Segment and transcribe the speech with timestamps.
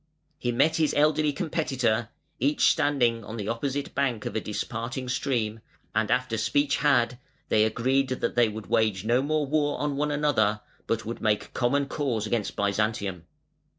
[0.39, 2.09] He met his elderly competitor,
[2.39, 5.59] each standing on the opposite bank of a disparting stream,
[5.93, 10.09] and after speech had, they agreed that they would wage no more war on one
[10.09, 13.27] another but would make common cause against Byzantium.